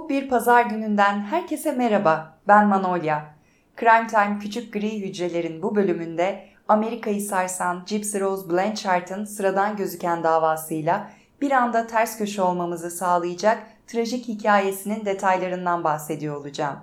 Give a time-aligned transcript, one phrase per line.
[0.00, 2.38] Soğuk bir pazar gününden herkese merhaba.
[2.48, 3.34] Ben Manolya.
[3.80, 11.10] Crime Time Küçük Gri Hücrelerin bu bölümünde Amerika'yı sarsan Gypsy Rose Blanchard'ın sıradan gözüken davasıyla
[11.40, 16.78] bir anda ters köşe olmamızı sağlayacak trajik hikayesinin detaylarından bahsediyor olacağım.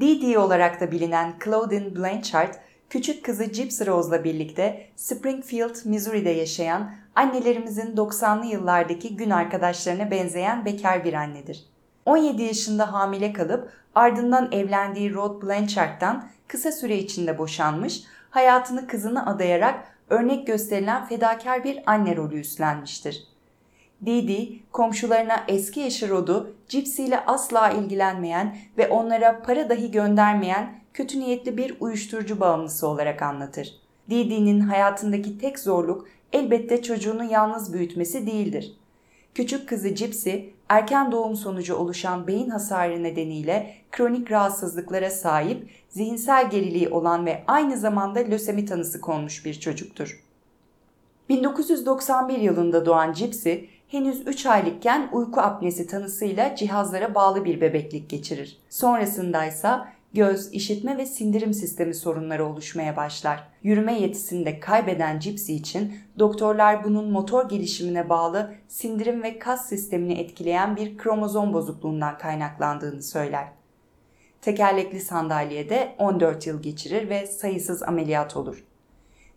[0.00, 2.54] Dee olarak da bilinen Claudine Blanchard,
[2.90, 11.04] küçük kızı Gypsy Rose'la birlikte Springfield, Missouri'de yaşayan annelerimizin 90'lı yıllardaki gün arkadaşlarına benzeyen bekar
[11.04, 11.75] bir annedir.
[12.06, 19.84] 17 yaşında hamile kalıp ardından evlendiği Rod Blanchard'dan kısa süre içinde boşanmış, hayatını kızına adayarak
[20.10, 23.26] örnek gösterilen fedakar bir anne rolü üstlenmiştir.
[24.06, 31.20] Didi, komşularına eski eşi Rod'u Gypsy ile asla ilgilenmeyen ve onlara para dahi göndermeyen kötü
[31.20, 33.74] niyetli bir uyuşturucu bağımlısı olarak anlatır.
[34.10, 38.76] Didi'nin hayatındaki tek zorluk elbette çocuğunu yalnız büyütmesi değildir.
[39.34, 40.30] Küçük kızı Gypsy,
[40.68, 47.76] erken doğum sonucu oluşan beyin hasarı nedeniyle kronik rahatsızlıklara sahip, zihinsel geriliği olan ve aynı
[47.76, 50.22] zamanda lösemi tanısı konmuş bir çocuktur.
[51.28, 53.54] 1991 yılında doğan Gypsy,
[53.88, 58.58] henüz 3 aylıkken uyku apnesi tanısıyla cihazlara bağlı bir bebeklik geçirir.
[58.70, 59.68] Sonrasında ise
[60.16, 63.48] göz, işitme ve sindirim sistemi sorunları oluşmaya başlar.
[63.62, 70.20] Yürüme yetisini de kaybeden Gypsy için doktorlar bunun motor gelişimine bağlı sindirim ve kas sistemini
[70.20, 73.48] etkileyen bir kromozom bozukluğundan kaynaklandığını söyler.
[74.40, 78.64] Tekerlekli sandalyede 14 yıl geçirir ve sayısız ameliyat olur.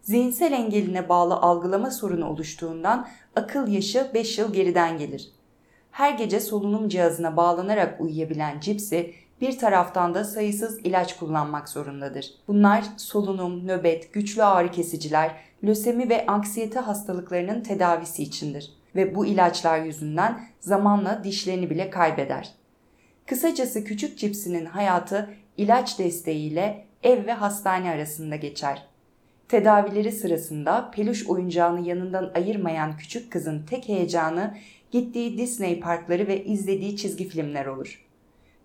[0.02, 5.32] Zihinsel engeline bağlı algılama sorunu oluştuğundan akıl yaşı 5 yıl geriden gelir.
[5.92, 9.02] Her gece solunum cihazına bağlanarak uyuyabilen Gypsy
[9.42, 12.34] bir taraftan da sayısız ilaç kullanmak zorundadır.
[12.48, 15.32] Bunlar solunum, nöbet, güçlü ağrı kesiciler,
[15.64, 22.50] lösemi ve anksiyete hastalıklarının tedavisi içindir ve bu ilaçlar yüzünden zamanla dişlerini bile kaybeder.
[23.26, 28.86] Kısacası küçük cipsinin hayatı ilaç desteğiyle ev ve hastane arasında geçer.
[29.48, 34.58] Tedavileri sırasında peluş oyuncağını yanından ayırmayan küçük kızın tek heyecanı
[34.92, 38.09] gittiği Disney parkları ve izlediği çizgi filmler olur.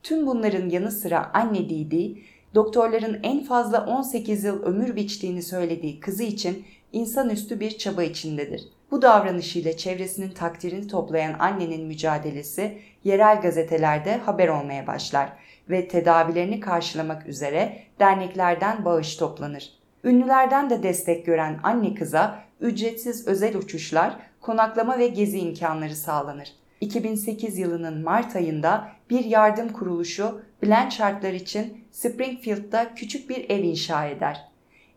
[0.04, 2.19] Tüm bunların yanı sıra anne Didi,
[2.54, 8.69] doktorların en fazla 18 yıl ömür biçtiğini söylediği kızı için insanüstü bir çaba içindedir.
[8.91, 15.32] Bu davranışıyla çevresinin takdirini toplayan annenin mücadelesi yerel gazetelerde haber olmaya başlar
[15.70, 19.70] ve tedavilerini karşılamak üzere derneklerden bağış toplanır.
[20.04, 26.53] Ünlülerden de destek gören anne kıza ücretsiz özel uçuşlar, konaklama ve gezi imkanları sağlanır.
[26.81, 34.48] 2008 yılının Mart ayında bir yardım kuruluşu Blanchard'lar için Springfield'da küçük bir ev inşa eder.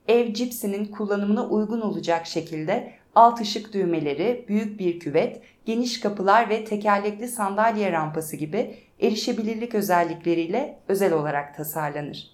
[0.07, 6.65] Ev Gypsy'nin kullanımına uygun olacak şekilde alt ışık düğmeleri, büyük bir küvet, geniş kapılar ve
[6.65, 12.31] tekerlekli sandalye rampası gibi erişebilirlik özellikleriyle özel olarak tasarlanır.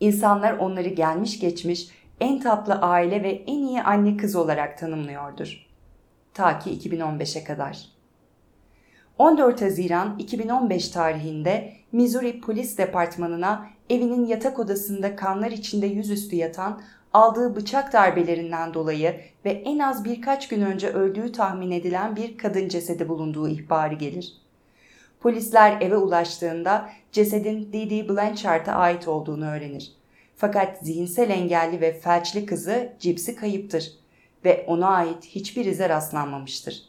[0.00, 1.88] İnsanlar onları gelmiş geçmiş
[2.20, 5.66] en tatlı aile ve en iyi anne kız olarak tanımlıyordur.
[6.34, 7.97] Ta ki 2015'e kadar.
[9.18, 17.56] 14 Haziran 2015 tarihinde Missouri Polis Departmanı'na evinin yatak odasında kanlar içinde yüzüstü yatan aldığı
[17.56, 23.08] bıçak darbelerinden dolayı ve en az birkaç gün önce öldüğü tahmin edilen bir kadın cesedi
[23.08, 24.32] bulunduğu ihbarı gelir.
[25.20, 29.92] Polisler eve ulaştığında cesedin Dee Blanchard'a ait olduğunu öğrenir.
[30.36, 33.92] Fakat zihinsel engelli ve felçli kızı Gypsy kayıptır
[34.44, 36.87] ve ona ait hiçbir ize rastlanmamıştır.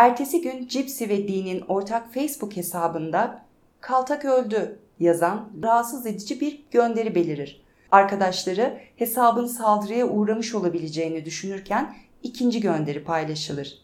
[0.00, 3.42] Ertesi gün Gypsy ve Dean'in ortak Facebook hesabında
[3.80, 7.62] Kaltak öldü yazan rahatsız edici bir gönderi belirir.
[7.90, 13.78] Arkadaşları hesabın saldırıya uğramış olabileceğini düşünürken ikinci gönderi paylaşılır.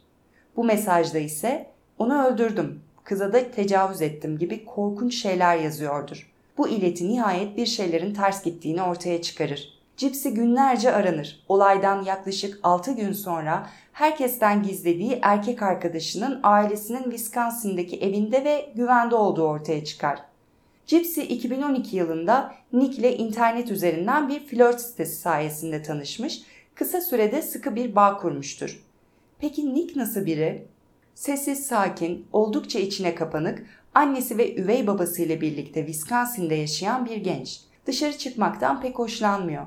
[0.57, 1.67] Bu mesajda ise
[1.99, 6.33] onu öldürdüm, kıza da tecavüz ettim gibi korkunç şeyler yazıyordur.
[6.59, 9.76] Bu ileti nihayet bir şeylerin ters gittiğini ortaya çıkarır.
[9.97, 11.45] Gypsy günlerce aranır.
[11.49, 19.43] Olaydan yaklaşık 6 gün sonra herkesten gizlediği erkek arkadaşının ailesinin Wisconsin'deki evinde ve güvende olduğu
[19.43, 20.19] ortaya çıkar.
[20.87, 26.43] Gypsy 2012 yılında Nick ile internet üzerinden bir flört sitesi sayesinde tanışmış,
[26.75, 28.85] kısa sürede sıkı bir bağ kurmuştur.
[29.39, 30.67] Peki Nick nasıl biri?
[31.15, 37.61] Sessiz, sakin, oldukça içine kapanık, annesi ve üvey babasıyla birlikte Wisconsin'de yaşayan bir genç.
[37.87, 39.67] Dışarı çıkmaktan pek hoşlanmıyor.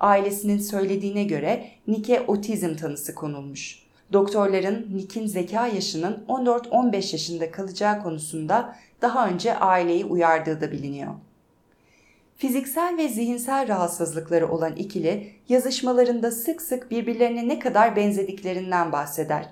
[0.00, 3.82] Ailesinin söylediğine göre Nick'e otizm tanısı konulmuş.
[4.12, 11.14] Doktorların Nick'in zeka yaşının 14-15 yaşında kalacağı konusunda daha önce aileyi uyardığı da biliniyor.
[12.36, 19.48] Fiziksel ve zihinsel rahatsızlıkları olan ikili yazışmalarında sık sık birbirlerine ne kadar benzediklerinden bahseder.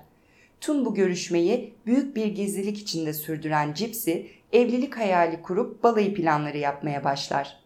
[0.61, 4.13] Tüm bu görüşmeyi büyük bir gizlilik içinde sürdüren Gypsy,
[4.53, 7.59] evlilik hayali kurup balayı planları yapmaya başlar.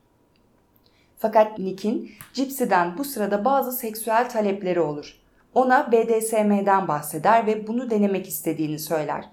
[1.23, 5.19] Fakat Nick'in Gypsy'den bu sırada bazı seksüel talepleri olur.
[5.53, 9.25] Ona BDSM'den bahseder ve bunu denemek istediğini söyler.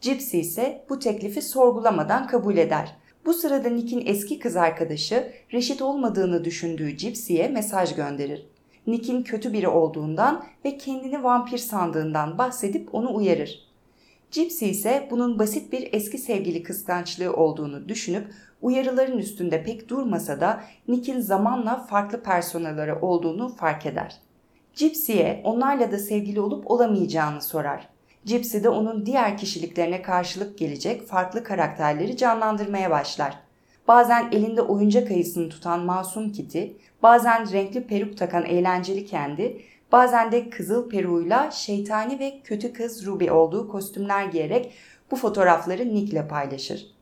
[0.00, 2.96] Gypsy ise bu teklifi sorgulamadan kabul eder.
[3.26, 8.46] Bu sırada Nick'in eski kız arkadaşı reşit olmadığını düşündüğü Gypsy'ye mesaj gönderir.
[8.86, 13.68] Nick'in kötü biri olduğundan ve kendini vampir sandığından bahsedip onu uyarır.
[14.30, 18.26] Gypsy ise bunun basit bir eski sevgili kıskançlığı olduğunu düşünüp
[18.62, 24.16] uyarıların üstünde pek durmasa da Nick'in zamanla farklı personelleri olduğunu fark eder.
[24.74, 27.88] Gypsy'ye onlarla da sevgili olup olamayacağını sorar.
[28.24, 33.38] Gypsy de onun diğer kişiliklerine karşılık gelecek farklı karakterleri canlandırmaya başlar.
[33.88, 36.64] Bazen elinde oyuncak ayısını tutan masum Kitty,
[37.02, 39.46] bazen renkli peruk takan eğlenceli Candy,
[39.92, 44.72] bazen de kızıl peruğuyla şeytani ve kötü kız Ruby olduğu kostümler giyerek
[45.10, 46.97] bu fotoğrafları Nick ile paylaşır.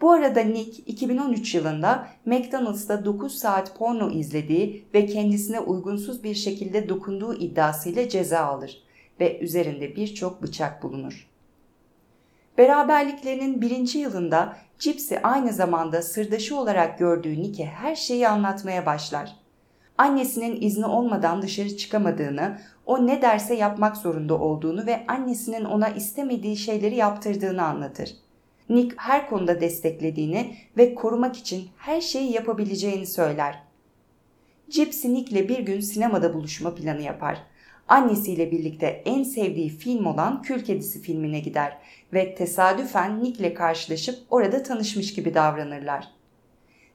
[0.00, 6.88] Bu arada Nick 2013 yılında McDonald's'ta 9 saat porno izlediği ve kendisine uygunsuz bir şekilde
[6.88, 8.82] dokunduğu iddiasıyla ceza alır
[9.20, 11.28] ve üzerinde birçok bıçak bulunur.
[12.58, 19.36] Beraberliklerinin birinci yılında Gypsy aynı zamanda sırdaşı olarak gördüğü Nick'e her şeyi anlatmaya başlar.
[19.98, 26.56] Annesinin izni olmadan dışarı çıkamadığını, o ne derse yapmak zorunda olduğunu ve annesinin ona istemediği
[26.56, 28.10] şeyleri yaptırdığını anlatır.
[28.68, 33.62] Nick her konuda desteklediğini ve korumak için her şeyi yapabileceğini söyler.
[34.68, 37.38] Gypsy Nick'le bir gün sinemada buluşma planı yapar
[37.88, 41.78] annesiyle birlikte en sevdiği film olan Kül Kedisi filmine gider
[42.12, 46.08] ve tesadüfen Nick'le karşılaşıp orada tanışmış gibi davranırlar.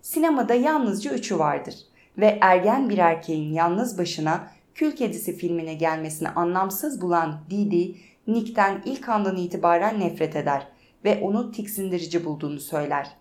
[0.02, 1.76] Sinemada yalnızca üçü vardır
[2.18, 7.96] ve ergen bir erkeğin yalnız başına Kül Kedisi filmine gelmesini anlamsız bulan Didi,
[8.28, 10.68] Nick'ten ilk andan itibaren nefret eder
[11.06, 13.12] ve onu tiksindirici bulduğunu söyler.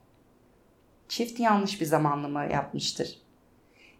[1.08, 3.18] Çift yanlış bir zamanlama yapmıştır.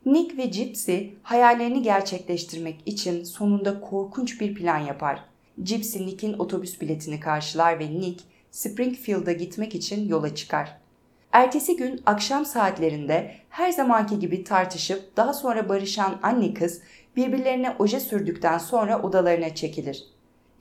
[0.07, 5.25] Nick ve Gypsy hayallerini gerçekleştirmek için sonunda korkunç bir plan yapar.
[5.63, 10.79] Gypsy Nick'in otobüs biletini karşılar ve Nick Springfield'a gitmek için yola çıkar.
[11.33, 16.83] Ertesi gün akşam saatlerinde her zamanki gibi tartışıp daha sonra barışan anne kız
[17.17, 20.05] birbirlerine oje sürdükten sonra odalarına çekilir.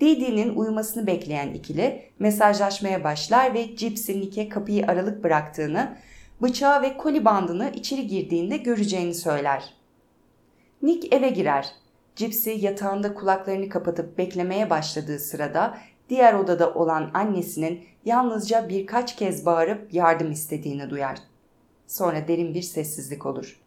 [0.01, 5.98] Didi'nin uyumasını bekleyen ikili mesajlaşmaya başlar ve Gypsy Nick'e kapıyı aralık bıraktığını
[6.42, 9.74] bıçağı ve koli bandını içeri girdiğinde göreceğini söyler.
[10.81, 11.68] Nick eve girer.
[12.15, 15.77] Gypsy yatağında kulaklarını kapatıp beklemeye başladığı sırada
[16.09, 21.18] diğer odada olan annesinin yalnızca birkaç kez bağırıp yardım istediğini duyar.
[21.88, 23.59] Sonra derin bir sessizlik olur.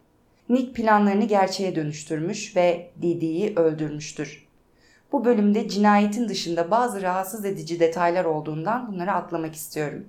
[0.49, 4.44] Nick planlarını gerçeğe dönüştürmüş ve Didi'yi öldürmüştür.
[5.11, 10.05] Bu bölümde cinayetin dışında bazı rahatsız edici detaylar olduğundan bunları atlamak istiyorum.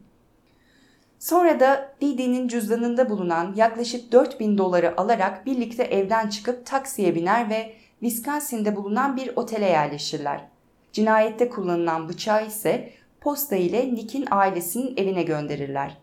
[1.18, 7.72] Sonra da Didi'nin cüzdanında bulunan yaklaşık 4000 doları alarak birlikte evden çıkıp taksiye biner ve
[8.00, 10.40] Wisconsin'de bulunan bir otele yerleşirler.
[10.92, 15.96] Cinayette kullanılan bıçağı ise posta ile Nick'in ailesinin evine gönderirler.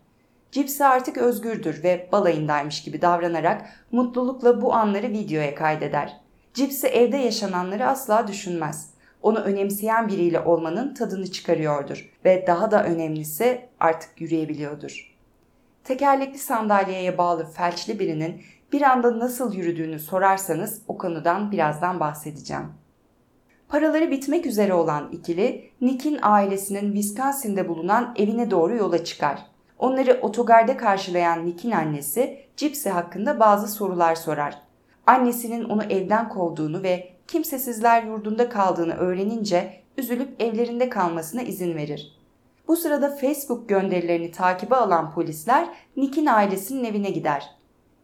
[0.52, 6.23] Gypsy artık özgürdür ve balayındaymış gibi davranarak mutlulukla bu anları videoya kaydeder.
[6.54, 13.62] Gypsy evde yaşananları asla düşünmez onu önemseyen biriyle olmanın tadını çıkarıyordur ve daha da önemlisi
[13.80, 15.14] artık yürüyebiliyordur.
[15.84, 18.42] Tekerlekli sandalyeye bağlı felçli birinin
[18.72, 22.66] bir anda nasıl yürüdüğünü sorarsanız o konudan birazdan bahsedeceğim.
[23.70, 29.46] Paraları bitmek üzere olan ikili Nick'in ailesinin Wisconsin'de bulunan evine doğru yola çıkar.
[29.80, 34.63] Onları otogarda karşılayan Nick'in annesi Gypsy hakkında bazı sorular sorar.
[35.08, 42.18] Annesinin onu evden kovduğunu ve kimsesizler yurdunda kaldığını öğrenince üzülüp evlerinde kalmasına izin verir.
[42.68, 45.68] Bu sırada Facebook gönderilerini takibe alan polisler
[45.98, 47.50] Nick'in ailesinin evine gider.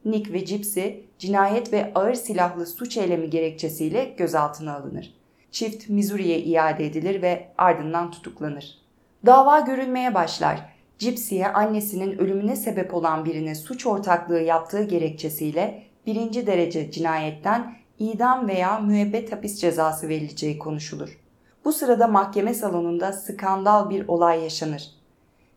[0.06, 0.88] Nick ve Gypsy
[1.20, 5.14] cinayet ve ağır silahlı suç eylemi gerekçesiyle gözaltına alınır.
[5.52, 8.78] Çift Missouri'ye iade edilir ve ardından tutuklanır.
[9.26, 10.74] Dava görülmeye başlar.
[11.00, 18.80] Gypsy'ye annesinin ölümüne sebep olan birine suç ortaklığı yaptığı gerekçesiyle birinci derece cinayetten idam veya
[18.80, 21.20] müebbet hapis cezası verileceği konuşulur.
[21.66, 24.92] Bu sırada mahkeme salonunda skandal bir olay yaşanır.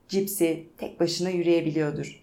[0.09, 2.23] Gypsy tek başına yürüyebiliyordur.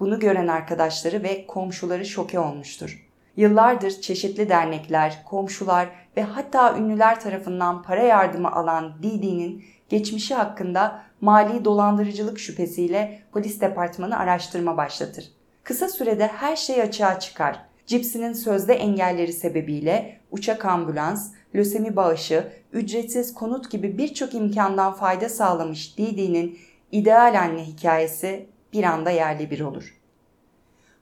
[0.00, 3.08] Bunu gören arkadaşları ve komşuları şoke olmuştur.
[3.36, 11.64] Yıllardır çeşitli dernekler, komşular ve hatta ünlüler tarafından para yardımı alan Didi'nin geçmişi hakkında mali
[11.64, 15.41] dolandırıcılık şüphesiyle polis departmanı araştırma başlatır.
[15.64, 23.34] Kısa sürede her şey açığa çıkar Gypsy'nin sözde engelleri sebebiyle uçak ambulans, lösemi bağışı, ücretsiz
[23.34, 26.58] konut gibi birçok imkandan fayda sağlamış Didi'nin
[26.92, 29.98] ideal anne hikayesi bir anda yerli bir olur.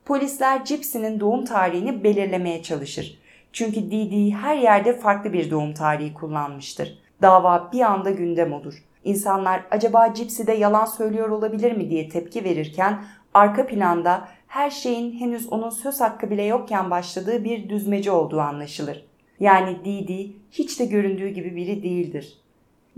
[0.05, 3.19] Polisler Gypsy'nin doğum tarihini belirlemeye çalışır.
[3.53, 6.99] Çünkü Didi her yerde farklı bir doğum tarihi kullanmıştır.
[7.23, 8.85] Dava bir anda gündem olur.
[9.05, 15.21] İnsanlar acaba Gypsy de yalan söylüyor olabilir mi diye tepki verirken arka planda her şeyin
[15.21, 19.05] henüz onun söz hakkı bile yokken başladığı bir düzmece olduğu anlaşılır.
[19.41, 22.39] Yani Didi hiç de göründüğü gibi biri değildir.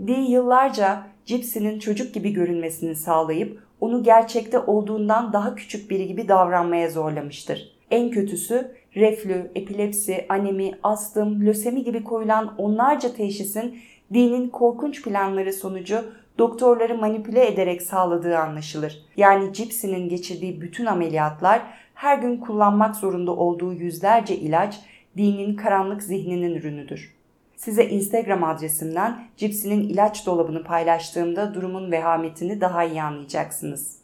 [0.07, 6.89] Dee yıllarca Gypsy'nin çocuk gibi görünmesini sağlayıp onu gerçekte olduğundan daha küçük biri gibi davranmaya
[6.89, 7.75] zorlamıştır.
[7.91, 13.79] En kötüsü reflü, epilepsi, anemi, astım, lösemi gibi koyulan onlarca teşhisin
[14.13, 16.05] dinin korkunç planları sonucu
[16.37, 19.05] doktorları manipüle ederek sağladığı anlaşılır.
[19.17, 21.61] Yani Gypsy'nin geçirdiği bütün ameliyatlar
[21.93, 24.79] her gün kullanmak zorunda olduğu yüzlerce ilaç
[25.17, 27.15] dinin karanlık zihninin ürünüdür.
[27.55, 34.02] Size Instagram adresimden Gypsy'nin ilaç dolabını paylaştığımda durumun vehametini daha iyi anlayacaksınız.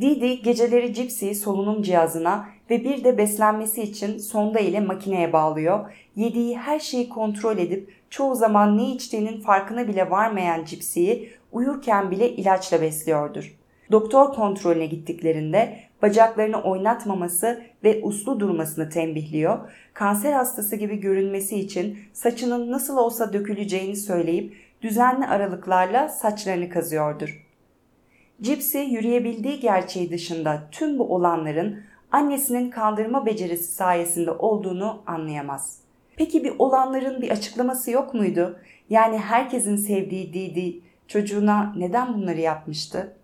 [0.00, 5.92] Didi geceleri Gypsy'yi solunum cihazına ve bir de beslenmesi için sonda ile makineye bağlıyor.
[6.16, 12.30] Yediği her şeyi kontrol edip çoğu zaman ne içtiğinin farkına bile varmayan Gypsy'yi uyurken bile
[12.30, 13.54] ilaçla besliyordur.
[13.92, 19.58] Doktor kontrolüne gittiklerinde bacaklarını oynatmaması ve uslu durmasını tembihliyor.
[19.94, 27.43] Kanser hastası gibi görünmesi için saçının nasıl olsa döküleceğini söyleyip düzenli aralıklarla saçlarını kazıyordur.
[28.40, 31.80] Gypsy yürüyebildiği gerçeği dışında tüm bu olanların
[32.12, 35.78] annesinin kandırma becerisi sayesinde olduğunu anlayamaz.
[36.16, 38.58] Peki bir olanların bir açıklaması yok muydu?
[38.90, 43.16] Yani herkesin sevdiği Didi çocuğuna neden bunları yapmıştı?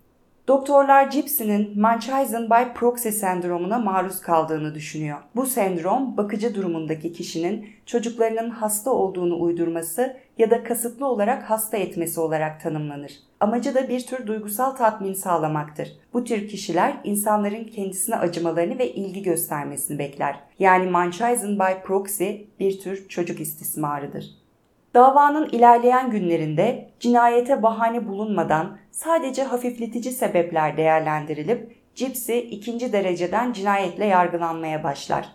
[0.48, 5.18] Doktorlar Gypsy'nin Munchausen by proxy sendromuna maruz kaldığını düşünüyor.
[5.36, 12.20] Bu sendrom bakıcı durumundaki kişinin çocuklarının hasta olduğunu uydurması ya da kasıtlı olarak hasta etmesi
[12.20, 13.29] olarak tanımlanır.
[13.40, 15.92] Amacı da bir tür duygusal tatmin sağlamaktır.
[16.12, 20.40] Bu tür kişiler insanların kendisine acımalarını ve ilgi göstermesini bekler.
[20.58, 22.30] Yani Munchausen by proxy
[22.60, 24.24] bir tür çocuk istismarıdır.
[24.94, 34.84] Davanın ilerleyen günlerinde cinayete bahane bulunmadan sadece hafifletici sebepler değerlendirilip Gypsy ikinci dereceden cinayetle yargılanmaya
[34.84, 35.28] başlar.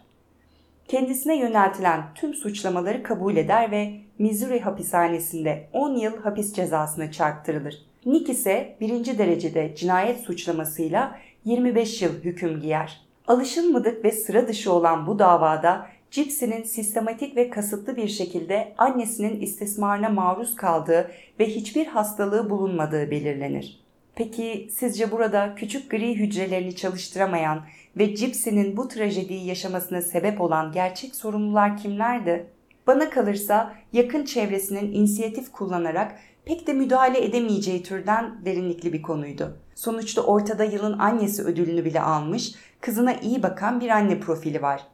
[0.88, 7.86] Kendisine yöneltilen tüm suçlamaları kabul eder ve Missouri hapishanesinde 10 yıl hapis cezasına çarptırılır.
[8.06, 13.02] Nick ise birinci derecede cinayet suçlamasıyla 25 yıl hüküm giyer.
[13.28, 20.10] Alışılmadık ve sıra dışı olan bu davada Gypsy'nin sistematik ve kasıtlı bir şekilde annesinin istismarına
[20.10, 23.80] maruz kaldığı ve hiçbir hastalığı bulunmadığı belirlenir.
[24.16, 27.62] Peki sizce burada küçük gri hücrelerini çalıştıramayan
[27.98, 32.48] ve Gypsy'nin bu trajediyi yaşamasına sebep olan gerçek sorumlular kimlerdi?
[32.88, 39.58] Bana kalırsa yakın çevresinin inisiyatif kullanarak pek de müdahale edemeyeceği türden derinlikli bir konuydu.
[39.76, 44.88] Sonuçta ortada yılın annesi ödülünü bile almış, kızına iyi bakan bir anne profili var.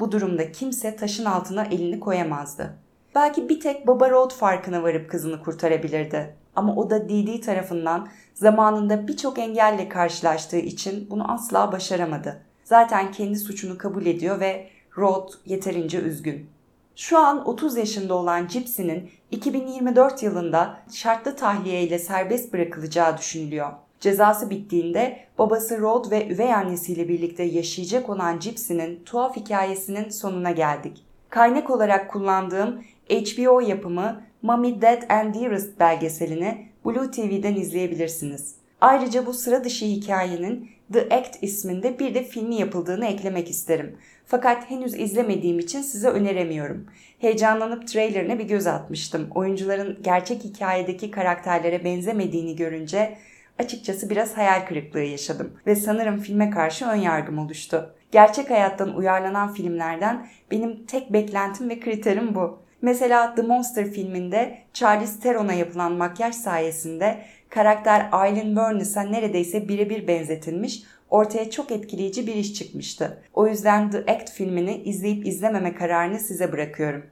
[0.00, 2.74] Bu durumda kimse taşın altına elini koyamazdı.
[3.14, 6.34] Belki bir tek Baba Road farkına varıp kızını kurtarabilirdi.
[6.56, 12.42] Ama o da Didi tarafından zamanında birçok engelle karşılaştığı için bunu asla başaramadı.
[12.64, 14.68] Zaten kendi suçunu kabul ediyor ve
[14.98, 16.50] Rod yeterince üzgün.
[16.98, 23.72] Şu an 30 yaşında olan Gypsy'nin 2024 yılında şartlı tahliye ile serbest bırakılacağı düşünülüyor.
[24.00, 31.04] Cezası bittiğinde babası Rod ve üvey annesiyle birlikte yaşayacak olan Gypsy'nin tuhaf hikayesinin sonuna geldik.
[31.30, 38.57] Kaynak olarak kullandığım HBO yapımı Mommy Dead and Dearest belgeselini Blue TV'den izleyebilirsiniz.
[38.80, 43.96] Ayrıca bu sıra dışı hikayenin The Act isminde bir de filmi yapıldığını eklemek isterim.
[44.26, 46.86] Fakat henüz izlemediğim için size öneremiyorum.
[47.18, 49.28] Heyecanlanıp trailerine bir göz atmıştım.
[49.34, 53.18] Oyuncuların gerçek hikayedeki karakterlere benzemediğini görünce
[53.58, 57.94] açıkçası biraz hayal kırıklığı yaşadım ve sanırım filme karşı ön yargım oluştu.
[58.12, 62.58] Gerçek hayattan uyarlanan filmlerden benim tek beklentim ve kriterim bu.
[62.82, 70.82] Mesela The Monster filminde Charlize Theron'a yapılan makyaj sayesinde karakter Aileen Wuornos'a neredeyse birebir benzetilmiş,
[71.10, 73.22] ortaya çok etkileyici bir iş çıkmıştı.
[73.34, 77.02] O yüzden The Act filmini izleyip izlememe kararını size bırakıyorum.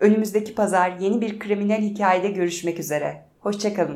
[0.00, 3.22] Önümüzdeki pazar yeni bir kriminal hikayede görüşmek üzere.
[3.40, 3.90] Hoşçakalın.